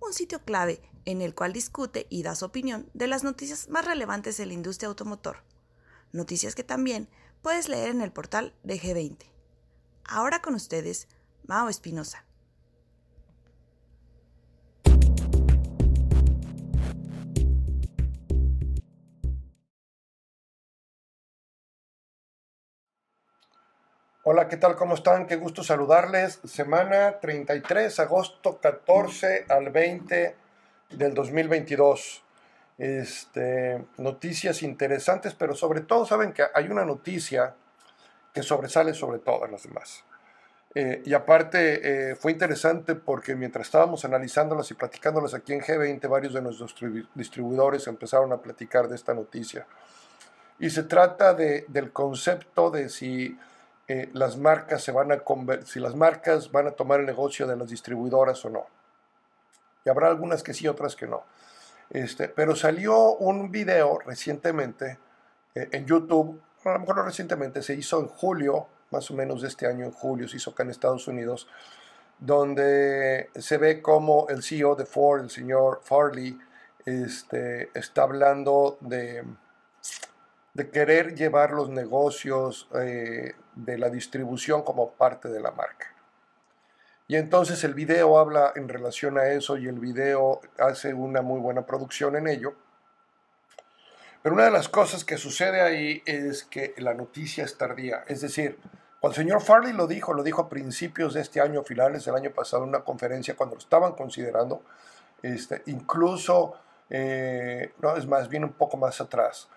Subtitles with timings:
[0.00, 3.84] un sitio clave en el cual discute y da su opinión de las noticias más
[3.84, 5.44] relevantes de la industria automotor.
[6.12, 7.08] Noticias que también
[7.42, 9.18] puedes leer en el portal de G20.
[10.04, 11.08] Ahora con ustedes,
[11.46, 12.24] Mao Espinosa.
[24.22, 24.76] Hola, ¿qué tal?
[24.76, 25.26] ¿Cómo están?
[25.26, 26.40] Qué gusto saludarles.
[26.44, 30.36] Semana 33, agosto 14 al 20
[30.90, 32.22] del 2022.
[32.76, 37.54] Este, noticias interesantes, pero sobre todo saben que hay una noticia
[38.34, 40.04] que sobresale sobre todas las demás.
[40.74, 46.06] Eh, y aparte eh, fue interesante porque mientras estábamos analizándolas y platicándolas aquí en G20,
[46.10, 46.74] varios de nuestros
[47.14, 49.66] distribuidores empezaron a platicar de esta noticia.
[50.58, 53.38] Y se trata de, del concepto de si
[53.92, 55.20] eh, las marcas se van a
[55.64, 58.68] si las marcas van a tomar el negocio de las distribuidoras o no.
[59.84, 61.24] Y habrá algunas que sí, otras que no.
[61.90, 65.00] Este, pero salió un video recientemente
[65.56, 69.42] eh, en YouTube, a lo mejor no recientemente, se hizo en julio, más o menos
[69.42, 71.48] de este año, en julio, se hizo acá en Estados Unidos,
[72.20, 76.38] donde se ve como el CEO de Ford, el señor Farley,
[76.86, 79.24] este, está hablando de
[80.54, 85.94] de querer llevar los negocios eh, de la distribución como parte de la marca.
[87.06, 91.40] Y entonces el video habla en relación a eso y el video hace una muy
[91.40, 92.54] buena producción en ello.
[94.22, 98.04] Pero una de las cosas que sucede ahí es que la noticia es tardía.
[98.06, 98.58] Es decir,
[99.00, 102.14] cuando el señor Farley lo dijo, lo dijo a principios de este año, finales del
[102.14, 104.62] año pasado, en una conferencia cuando lo estaban considerando,
[105.22, 106.54] este, incluso,
[106.90, 109.48] eh, no, es más bien un poco más atrás.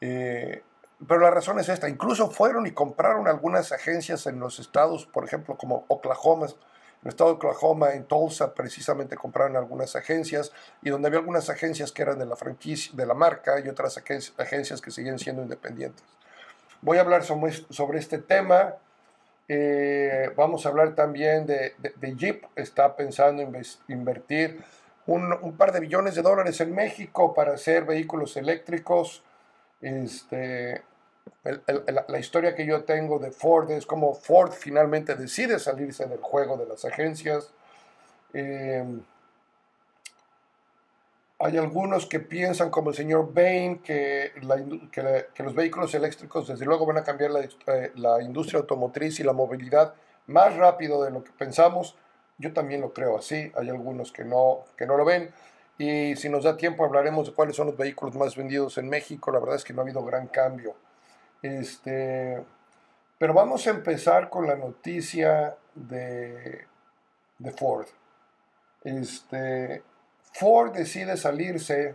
[0.00, 0.62] Eh,
[1.06, 5.24] pero la razón es esta, incluso fueron y compraron algunas agencias en los estados, por
[5.24, 6.54] ejemplo, como Oklahoma, en
[7.04, 10.50] el estado de Oklahoma, en Tulsa, precisamente compraron algunas agencias,
[10.82, 14.02] y donde había algunas agencias que eran de la franquicia, de la marca, y otras
[14.36, 16.04] agencias que siguen siendo independientes.
[16.80, 18.74] Voy a hablar sobre, este tema.
[19.46, 24.64] Eh, vamos a hablar también de, de, Jeep, está pensando en invertir
[25.06, 29.22] un, un par de billones de dólares en México para hacer vehículos eléctricos.
[29.80, 30.82] Este,
[32.08, 36.56] la historia que yo tengo de Ford es como Ford finalmente decide salirse del juego
[36.56, 37.52] de las agencias.
[38.32, 39.02] Em,
[41.40, 44.32] hay algunos que piensan, como el señor Bain, que,
[44.90, 49.22] que, los vehículos eléctricos desde luego van a cambiar la, eh, la, industria automotriz y
[49.22, 49.94] la movilidad
[50.26, 51.96] más rápido de lo que pensamos.
[52.38, 53.52] Yo también lo creo así.
[53.56, 55.30] Hay algunos que no, que no lo ven.
[55.78, 59.30] Y si nos da tiempo hablaremos de cuáles son los vehículos más vendidos en México.
[59.30, 60.74] La verdad es que no ha habido gran cambio.
[61.40, 62.44] Este,
[63.16, 66.66] pero vamos a empezar con la noticia de,
[67.38, 67.86] de Ford.
[68.82, 69.82] Este,
[70.32, 71.94] Ford decide salirse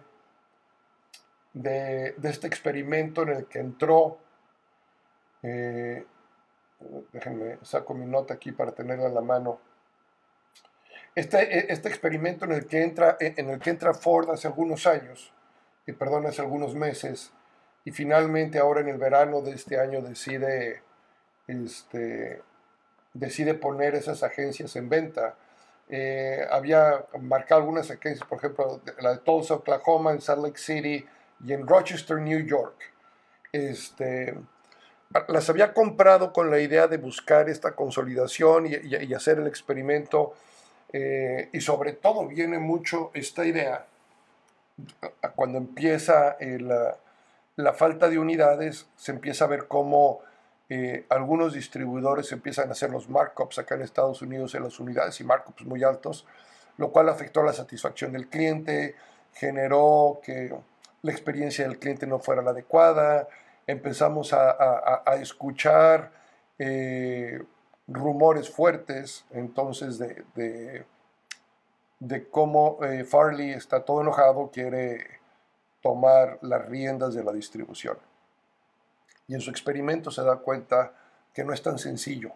[1.54, 4.18] de, este experimento en el que entró.
[5.42, 6.06] Eh,
[7.12, 9.60] déjenme, saco mi nota aquí para tenerla en la mano
[11.16, 14.48] este, e, este experimento en el, que entra, e, en el que entra Ford hace
[14.48, 15.32] algunos años,
[15.86, 17.32] y perdón, hace algunos meses,
[17.86, 20.82] y finalmente ahora en el verano de este año decide,
[21.48, 22.42] este,
[23.14, 25.36] decide poner esas agencias en venta.
[25.90, 31.06] Eh, había marcado algunas agencias, por ejemplo, la de Tulsa, Oklahoma, en Salt Lake City
[31.46, 32.94] y en Rochester, New York.
[33.52, 34.34] Este,
[35.28, 40.34] las había comprado con la idea de buscar esta consolidación y, y hacer el experimento
[40.94, 43.88] eh, y sobre todo viene mucho esta idea,
[45.36, 46.60] cuando empieza eh,
[47.56, 50.20] la, falta de unidades, se empieza a ver cómo
[50.70, 55.20] eh, algunos distribuidores empiezan a hacer los markups acá en Estados Unidos en las unidades
[55.20, 56.28] y markups muy altos,
[56.78, 58.96] lo cual afectó la satisfacción del cliente,
[59.34, 60.56] generó que
[61.02, 63.28] la experiencia del cliente no fuera la adecuada,
[63.66, 66.12] empezamos a, escuchar
[67.88, 70.86] rumores fuertes entonces de,
[72.00, 75.20] de, cómo eh, Farley está todo enojado, quiere
[75.82, 77.98] tomar las riendas de la distribución.
[79.28, 80.94] Y en su experimento se da cuenta
[81.34, 82.34] que no es tan sencillo,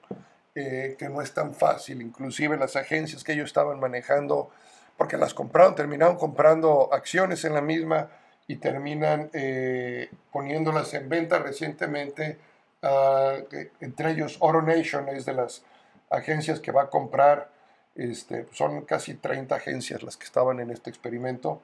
[0.55, 2.01] eh, que no es tan fácil.
[2.01, 4.49] Inclusive las agencias que ellos estaban manejando,
[4.97, 8.09] porque las compraron, terminaron comprando acciones en la misma
[8.47, 12.39] y terminan eh, poniéndolas en venta recientemente.
[12.81, 13.43] Uh,
[13.79, 15.63] entre ellos AutoNation es de las
[16.11, 17.49] agencias que va a comprar,
[17.95, 21.59] este, son casi 30 agencias las que estaban en este experimento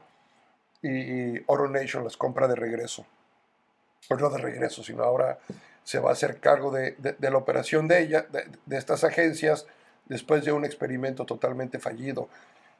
[0.81, 3.05] y, AutoNation las compra de regreso.
[4.07, 5.39] Pues no de regreso, sino ahora
[5.83, 8.25] se va a hacer cargo de, la operación de ella,
[8.65, 9.65] de estas agencias,
[10.05, 12.27] después de un experimento totalmente fallido.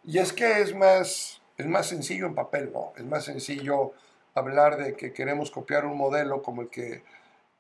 [0.04, 2.94] Y es que es más, es más sencillo en papel, ¿no?
[2.98, 3.94] Es más sencillo
[4.36, 7.04] hablar de que queremos copiar un modelo como el que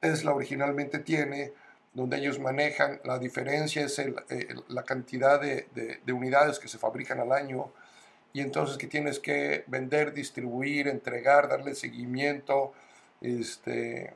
[0.03, 1.53] Tesla originalmente tiene,
[1.93, 4.13] donde ellos manejan, la diferencia es eh,
[4.67, 7.71] la cantidad de, de, unidades que se fabrican al año,
[8.33, 12.73] y entonces que tienes que vender, distribuir, entregar, darle seguimiento,
[13.21, 14.13] este,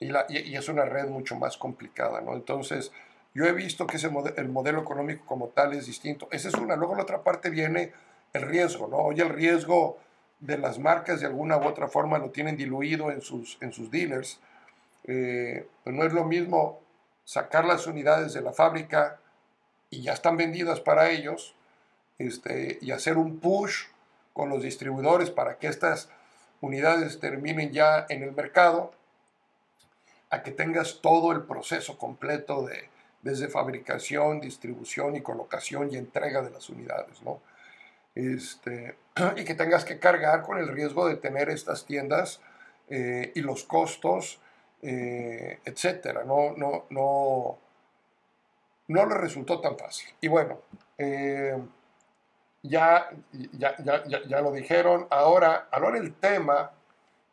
[0.00, 2.34] y, es una red mucho más complicada, ¿no?
[2.34, 2.92] Entonces,
[3.32, 6.28] yo he visto que ese el modelo económico como tal es distinto.
[6.30, 6.76] Esa es una.
[6.76, 7.92] Luego la otra parte viene
[8.34, 8.98] el riesgo, ¿no?
[8.98, 9.98] Hoy el riesgo
[10.40, 13.90] de las marcas de alguna u otra forma lo tienen diluido en sus, en sus
[13.90, 14.38] dealers.
[15.04, 16.80] Eh, pues no es lo mismo
[17.24, 19.18] sacar las unidades de la fábrica
[19.90, 21.54] y ya están vendidas para ellos
[22.18, 23.86] este, y hacer un push
[24.32, 26.08] con los distribuidores para que estas
[26.60, 28.92] unidades terminen ya en el mercado,
[30.30, 32.88] a que tengas todo el proceso completo de,
[33.22, 37.40] desde fabricación, distribución y colocación y entrega de las unidades, ¿no?
[38.14, 38.96] Este,
[39.36, 42.40] y que tengas que cargar con el riesgo de tener estas tiendas
[42.88, 44.40] eh, y los costos,
[44.82, 46.24] eh, etcétera.
[46.24, 47.58] No, no, no,
[48.88, 50.12] no le resultó tan fácil.
[50.20, 50.60] Y bueno,
[50.98, 51.56] eh,
[52.62, 55.06] ya, ya, ya, ya, lo dijeron.
[55.10, 56.72] Ahora, ahora el tema,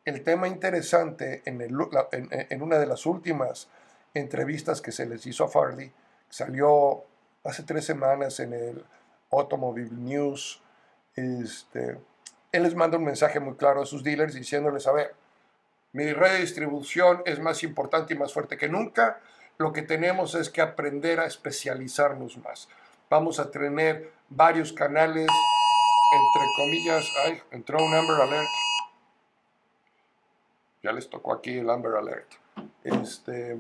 [0.05, 3.67] el tema interesante en, en una de las últimas
[4.13, 5.91] entrevistas que se les hizo a Farley.
[6.29, 7.03] Salió
[7.43, 8.85] hace tres semanas en el
[9.31, 10.61] Automobile News.
[11.15, 11.97] Este,
[12.51, 15.15] él les manda un mensaje muy claro a sus dealers diciéndoles, a ver,
[15.91, 19.19] mi red de distribución es más importante y más fuerte que nunca.
[19.57, 22.69] Lo que tenemos es que aprender a especializarnos más.
[23.09, 25.27] Vamos a tener varios canales,
[26.13, 28.47] entre comillas, ay, entró un Amber Alert.
[30.83, 32.31] Ya les tocó aquí el Amber Alert.
[32.83, 33.57] Este,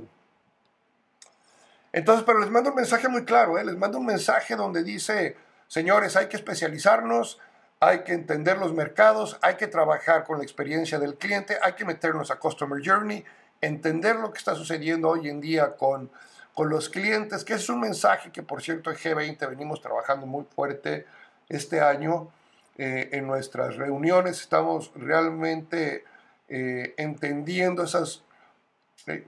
[1.91, 3.65] entonces, pero les mando un mensaje muy claro, ¿eh?
[3.65, 5.35] les mando un mensaje donde dice,
[5.67, 7.39] señores, hay que especializarnos,
[7.79, 11.85] hay que entender los mercados, hay que trabajar con la experiencia del cliente, hay que
[11.85, 13.23] meternos a Customer Journey,
[13.61, 16.09] entender lo que está sucediendo hoy en día con,
[16.53, 20.43] con los clientes, que es un mensaje que, por cierto, en G20 venimos trabajando muy
[20.43, 21.05] fuerte
[21.47, 22.29] este año.
[22.77, 26.05] Eh, en nuestras reuniones estamos realmente
[26.47, 28.23] eh, entendiendo esas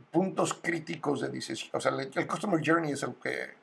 [0.10, 1.72] puntos críticos de decisión.
[1.74, 3.62] O sea, el, Customer Journey es el que...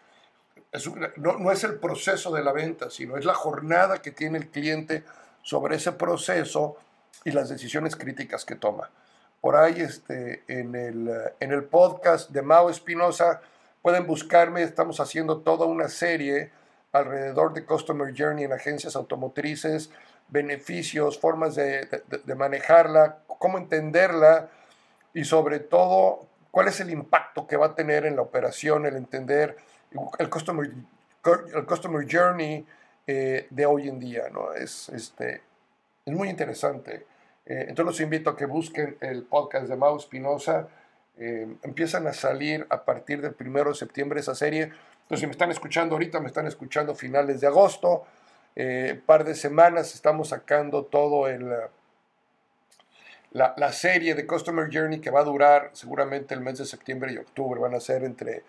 [1.16, 4.48] no, no, es el proceso de la venta, sino es la jornada que tiene el
[4.48, 5.04] cliente
[5.42, 6.76] sobre ese proceso
[7.24, 8.90] y las decisiones críticas que toma.
[9.40, 11.10] Por ahí este, en, el,
[11.40, 13.40] en el podcast de Mao Espinosa
[13.82, 16.50] pueden buscarme, estamos haciendo toda una serie
[16.92, 19.90] alrededor de Customer Journey en agencias automotrices,
[20.28, 24.50] beneficios, formas de, de, de manejarla, cómo entenderla,
[25.14, 28.96] y sobre todo cuál es el impacto que va a tener en la operación, el
[28.96, 29.56] entender
[30.18, 30.70] el customer,
[31.54, 32.66] el customer journey
[33.06, 34.28] eh, de hoy en día.
[34.32, 34.52] ¿no?
[34.52, 35.42] Es, este,
[36.04, 37.06] es muy interesante.
[37.46, 40.68] Eh, entonces los invito a que busquen el podcast de Mau Espinosa.
[41.18, 44.64] Eh, empiezan a salir a partir del primero de septiembre esa serie.
[45.02, 48.04] Entonces, si me están escuchando ahorita, me están escuchando finales de agosto.
[48.56, 51.48] Un par de semanas estamos sacando todo el
[53.32, 57.18] la, serie de Customer Journey que va a durar seguramente el mes de septiembre y
[57.18, 57.60] octubre.
[57.60, 58.42] Van a ser entre,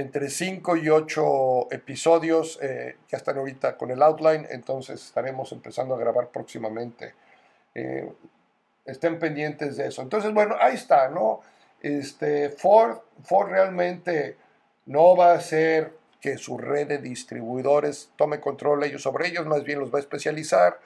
[0.00, 2.58] entre 5 y 8 episodios.
[2.62, 7.14] Eh, ya están ahorita con el outline, entonces estaremos empezando a grabar próximamente.
[7.74, 8.10] Eh,
[8.84, 10.02] estén pendientes de eso.
[10.02, 11.40] Entonces, bueno, ahí está, ¿no?
[11.80, 14.36] Este, Ford, Ford realmente
[14.86, 19.64] no va a ser que su red de distribuidores tome control ellos sobre ellos, más
[19.64, 20.78] bien los va a especializar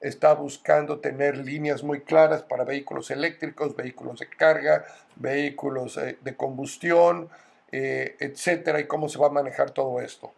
[0.00, 4.84] está buscando tener líneas muy claras para vehículos eléctricos, vehículos de carga,
[5.16, 7.28] vehículos eh, de combustión,
[7.72, 10.32] eh, etcétera, y cómo se va a manejar todo esto.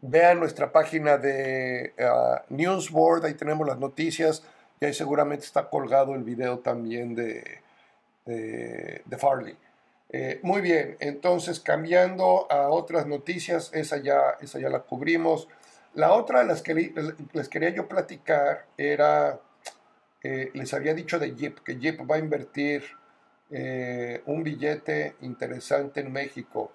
[0.00, 4.42] Vean nuestra página de uh, Newsboard, ahí tenemos las noticias
[4.80, 7.62] y ahí seguramente está colgado el video también de,
[8.26, 9.56] de, Farley.
[10.10, 15.48] Eh, muy bien, entonces cambiando a otras noticias, esa ya, esa ya la cubrimos.
[15.94, 16.92] La otra de las que
[17.32, 19.40] les quería yo platicar era,
[20.22, 22.84] eh, les había dicho de Jeep, que Jeep va a invertir
[23.56, 26.72] eh, un billete interesante en México.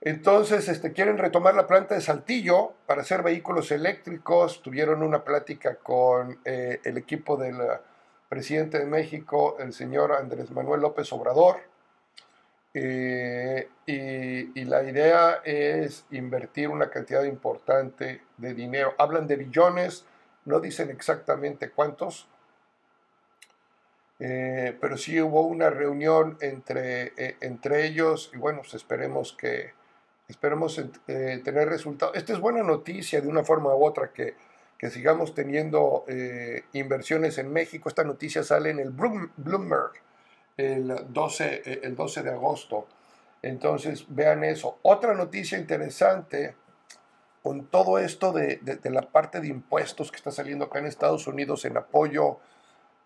[0.00, 4.62] Entonces, este, quieren retomar la planta de Saltillo para hacer vehículos eléctricos.
[4.62, 7.56] Tuvieron una plática con eh, el equipo del
[8.28, 11.56] presidente de México, el señor Andrés Manuel López Obrador.
[12.72, 18.94] Eh, y, la idea es invertir una cantidad importante de dinero.
[18.98, 20.04] Hablan de billones,
[20.44, 22.28] no dicen exactamente cuántos,
[24.20, 29.72] eh, pero sí hubo una reunión entre, entre ellos y bueno, pues esperemos que,
[30.30, 32.16] Esperemos eh, tener resultados.
[32.16, 34.36] Esta es buena noticia de una forma u otra que,
[34.78, 37.88] que sigamos teniendo eh, inversiones en México.
[37.88, 39.90] Esta noticia sale en el Bloomberg
[40.56, 42.86] el 12, eh, el 12 de agosto.
[43.42, 44.78] Entonces, vean eso.
[44.82, 46.54] Otra noticia interesante
[47.42, 51.26] con todo esto de, de, la parte de impuestos que está saliendo acá en Estados
[51.26, 52.38] Unidos en apoyo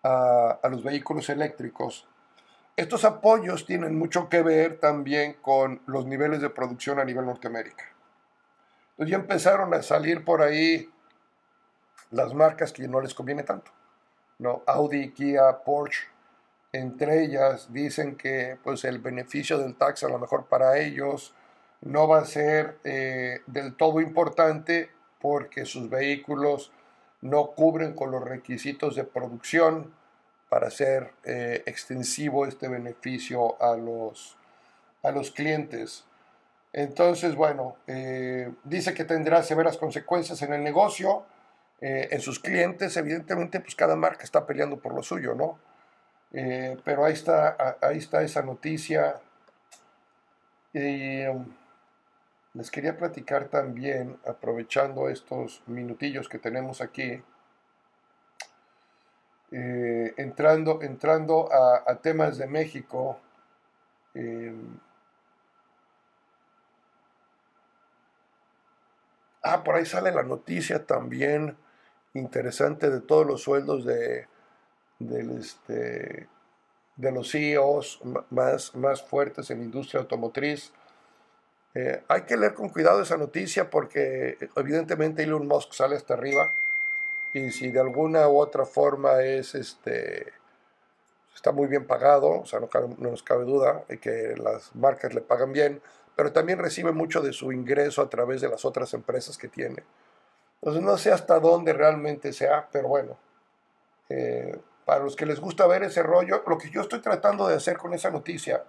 [0.05, 2.07] a los vehículos eléctricos
[2.77, 7.85] estos apoyos tienen mucho que ver también con los niveles de producción a nivel Norteamérica.
[8.91, 10.89] Entonces ya empezaron a salir por ahí
[12.11, 13.71] las marcas que no les conviene tanto.
[14.39, 14.61] ¿no?
[14.65, 16.07] Audi, Kia, Porsche,
[16.73, 21.33] entre ellas dicen que pues, el beneficio del tax a lo mejor para ellos
[21.79, 26.73] no va a ser eh, del todo importante porque sus vehículos
[27.25, 29.91] no cubren con los requisitos de producción
[30.47, 34.37] para hacer eh, extensivo este beneficio a los,
[35.01, 36.05] a los clientes.
[36.71, 41.25] Entonces, bueno, eh, dice que tendrá severas consecuencias en el negocio,
[41.81, 45.59] eh, en sus clientes, evidentemente, pues cada marca está peleando por lo suyo, ¿no?
[46.83, 49.21] pero ahí está, ahí está esa noticia.
[50.73, 51.45] Um,
[52.55, 57.21] les quería platicar también, aprovechando estos minutillos que tenemos aquí,
[59.51, 63.19] eh, entrando, entrando a, temas de México,
[64.13, 64.79] em,
[69.43, 71.57] ah, por ahí sale la noticia también
[72.13, 74.27] interesante de todos los sueldos de,
[75.39, 76.29] este,
[76.95, 80.71] de los CEOs más, más fuertes en la industria automotriz.
[81.75, 86.53] Eh, hay que leer con cuidado esa noticia porque evidentemente Elon Musk sale hasta arriba
[87.33, 90.31] y si de alguna u otra forma es este
[91.35, 95.19] está muy bien pagado, o sea, no, nos cabe duda de que las marcas le
[95.19, 95.81] pagan bien,
[96.15, 99.83] pero también recibe mucho de su ingreso a través de las otras empresas que tiene.
[100.61, 103.17] Entonces no sé hasta dónde realmente sea, pero bueno,
[104.07, 107.55] eh, para los que les gusta ver ese rollo, lo que yo estoy tratando de
[107.55, 108.63] hacer con esa noticia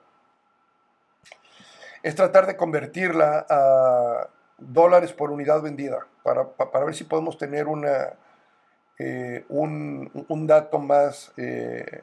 [2.03, 7.69] es tratar de convertirla a dólares por unidad vendida, para, para ver si podemos tener
[7.69, 8.15] una,
[8.99, 12.03] eh, un, dato más eh,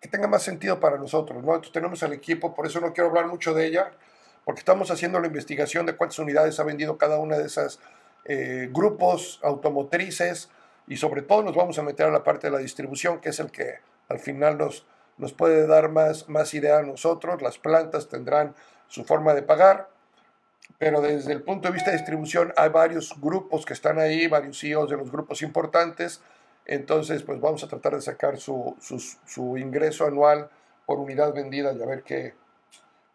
[0.00, 1.42] que tenga más sentido para nosotros.
[1.42, 1.50] ¿no?
[1.50, 3.90] Entonces tenemos al equipo, por eso no quiero hablar mucho de ella,
[4.44, 7.80] porque estamos haciendo la investigación de cuántas unidades ha vendido cada una de esas
[8.24, 10.50] eh, grupos automotrices
[10.86, 13.40] y sobre todo nos vamos a meter a la parte de la distribución, que es
[13.40, 14.86] el que al final nos,
[15.18, 17.42] nos puede dar más, más idea a nosotros.
[17.42, 18.54] Las plantas tendrán
[18.88, 19.88] su forma de pagar
[20.78, 24.60] pero desde el punto de vista de distribución hay varios grupos que están ahí, varios
[24.60, 26.20] CEOs de los grupos importantes,
[26.64, 30.48] entonces pues vamos a tratar de sacar su, su, ingreso anual
[30.86, 32.34] por unidad vendida y a ver qué,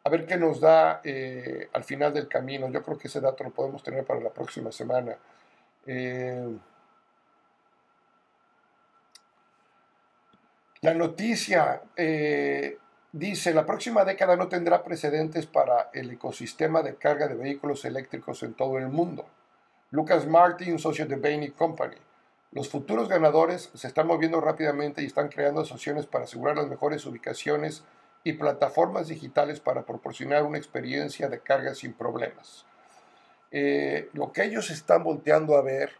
[0.03, 2.69] a ver qué nos da eh, al final del camino.
[2.69, 5.15] Yo creo que ese dato lo podemos tener para la próxima semana.
[5.85, 6.57] Eh,
[10.83, 12.77] la noticia, eh,
[13.13, 18.41] Dice, la próxima década no tendrá precedentes para el ecosistema de carga de vehículos eléctricos
[18.41, 19.27] en todo el mundo.
[19.91, 21.95] Lucas Martin, socio de Bain Company.
[22.53, 27.05] Los futuros ganadores se están moviendo rápidamente y están creando asociaciones para asegurar las mejores
[27.05, 27.83] ubicaciones
[28.23, 32.65] y plataformas digitales para proporcionar una experiencia de carga sin problemas.
[33.51, 35.91] Eh, lo que ellos están volteando a ver,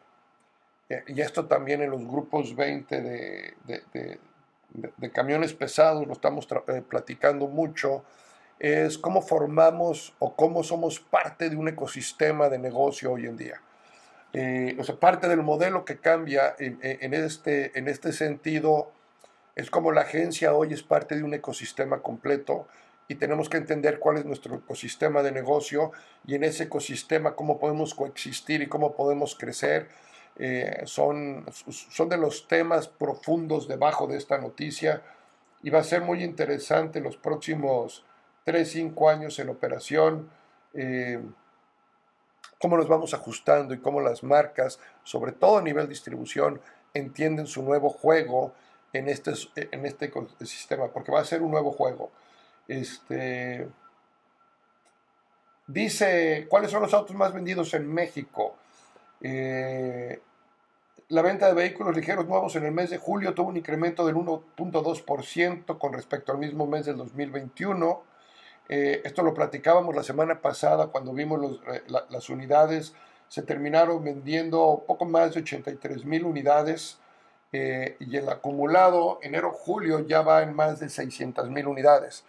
[0.90, 4.20] eh, y esto también en los grupos 20 de de,
[5.12, 8.03] camiones pesados, lo estamos eh, platicando mucho,
[8.60, 13.62] es cómo formamos o cómo somos parte de un ecosistema de negocio hoy en día.
[14.32, 18.92] Eh, o sea, parte del modelo que cambia en, este, en este sentido
[19.56, 22.68] es como la agencia hoy es parte de un ecosistema completo
[23.08, 25.92] y tenemos que entender cuál es nuestro ecosistema de negocio
[26.25, 29.89] y en ese ecosistema cómo podemos coexistir y cómo podemos crecer
[30.38, 35.04] eh, son, son de los temas profundos debajo de esta noticia
[35.62, 38.04] y va a ser muy interesante los próximos
[38.46, 40.30] 3, 5 años en operación,
[40.74, 41.20] eh,
[42.60, 46.60] cómo nos vamos ajustando y cómo las marcas, sobre todo a nivel distribución,
[46.94, 48.54] entienden su nuevo juego
[48.92, 49.34] en este,
[49.72, 52.12] en este ecosistema, porque va a ser un nuevo juego.
[52.68, 53.68] Este,
[55.68, 58.56] dice, ¿cuáles son los autos más vendidos en México?
[59.24, 60.22] Eh,
[61.10, 64.15] la venta de vehículos ligeros nuevos en el mes de julio tuvo un incremento del
[64.15, 68.03] 1.2% con respecto al mismo mes del 2021.
[68.70, 72.94] Eh, esto lo platicábamos la semana pasada cuando vimos eh, las unidades.
[73.27, 77.00] Se terminaron vendiendo poco más de 83 mil unidades
[77.51, 82.25] eh, y el acumulado enero-julio ya va en más de 600 mil unidades.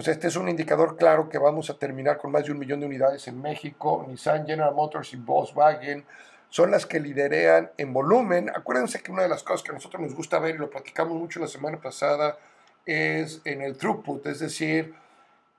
[0.00, 2.80] Sea, este es un indicador claro que vamos a terminar con más de un millón
[2.80, 4.04] de unidades en México.
[4.08, 6.04] Nissan, General Motors y Volkswagen
[6.48, 8.50] son las que liderean en volumen.
[8.50, 11.16] Acuérdense que una de las cosas que a nosotros nos gusta ver y lo platicamos
[11.18, 12.36] mucho la semana pasada
[12.84, 14.94] es en el throughput, es decir,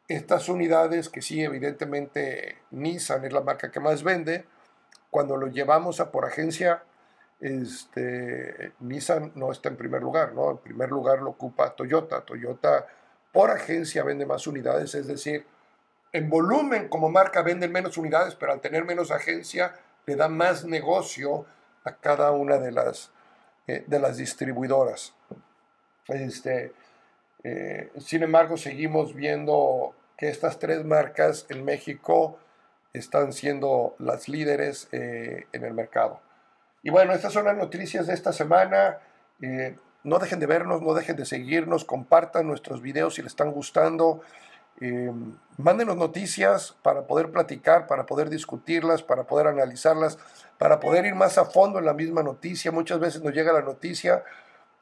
[0.08, 4.46] estas unidades que sí, evidentemente Nissan es la marca que más vende,
[5.10, 6.84] cuando lo llevamos a por agencia,
[7.40, 10.52] este, Nissan no está en primer lugar, ¿no?
[10.52, 12.22] En primer lugar lo ocupa Toyota.
[12.22, 12.88] Toyota
[13.34, 15.46] por agencia vende más unidades, es decir,
[16.14, 19.74] en volumen como marca venden menos unidades, pero al tener menos agencia
[20.06, 21.46] le da más negocio
[21.84, 23.12] a cada una de las,
[23.68, 25.16] eh, de las distribuidoras.
[26.08, 26.74] Este,
[27.44, 32.38] eh, sin embargo, seguimos viendo que estas tres marcas en México
[32.94, 36.22] están siendo las líderes eh, en el mercado.
[36.84, 39.00] Y bueno, estas son las noticias de esta semana.
[40.04, 44.22] No dejen de vernos, no dejen de seguirnos, compartan nuestros videos si les están gustando.
[44.82, 45.12] Eh,
[45.58, 50.18] mándenos noticias para poder platicar, para poder discutirlas, para poder analizarlas,
[50.58, 52.72] para poder ir más a fondo en la misma noticia.
[52.72, 54.24] Muchas veces nos llega la noticia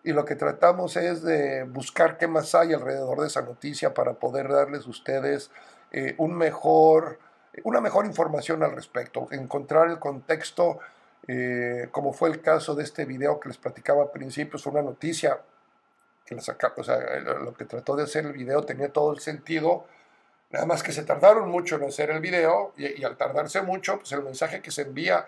[0.04, 4.14] y lo que tratamos es de buscar qué más hay alrededor de esa noticia para
[4.14, 5.52] poder darles a ustedes
[5.92, 7.20] eh, un mejor,
[7.64, 10.80] una mejor información al respecto, encontrar el contexto,
[11.28, 14.82] eh, como fue el caso de este video que les platicaba al principio, es una
[14.82, 15.40] noticia
[16.78, 16.98] o sea,
[17.44, 19.86] lo que trató de hacer el video tenía todo el sentido,
[20.50, 24.12] nada más que se tardaron mucho en hacer el video y, al tardarse mucho, pues
[24.14, 25.28] el mensaje que se envía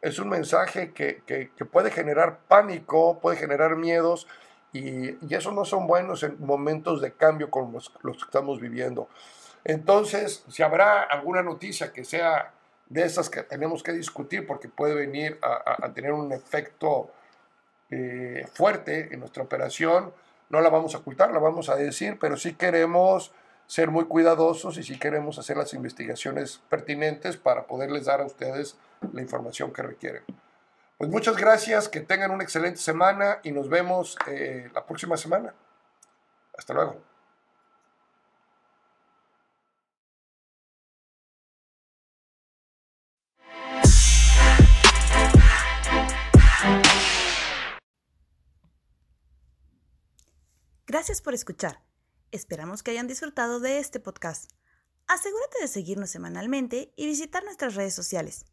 [0.00, 4.26] es un mensaje que, que, puede generar pánico, puede generar miedos
[4.72, 8.60] y, y esos no son buenos en momentos de cambio como los, los, que estamos
[8.60, 9.08] viviendo.
[9.64, 12.52] Entonces, si habrá alguna noticia que sea
[12.86, 17.10] de esas que tenemos que discutir porque puede venir a, tener un efecto
[17.90, 20.12] eh, fuerte en nuestra operación,
[20.50, 23.32] no la vamos a ocultar, la vamos a decir, pero sí queremos
[23.66, 28.76] ser muy cuidadosos y sí queremos hacer las investigaciones pertinentes para poderles dar a ustedes
[29.12, 30.22] la información que requieren.
[30.98, 35.54] Pues muchas gracias, que tengan una excelente semana y nos vemos eh, la próxima semana.
[36.56, 37.13] Hasta luego.
[50.86, 51.82] Gracias por escuchar.
[52.30, 54.50] Esperamos que hayan disfrutado de este podcast.
[55.06, 58.46] Asegúrate de seguirnos semanalmente y visitar nuestras redes sociales.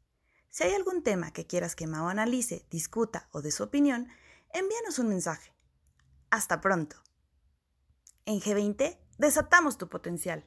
[0.50, 4.08] Si hay algún tema que quieras que Mao analice, discuta o dé su opinión,
[4.54, 5.54] envíanos un mensaje.
[6.30, 6.98] Hasta pronto.
[8.26, 10.44] En G20, desatamos tu potencial.